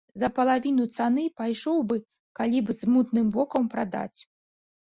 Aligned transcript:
За 0.19 0.27
палавіну 0.37 0.85
цаны 0.97 1.25
пайшоў 1.41 1.77
бы, 1.91 1.99
калі 2.39 2.63
б 2.65 2.77
з 2.81 2.91
мутным 2.95 3.27
вокам 3.37 3.63
прадаць. 3.75 4.19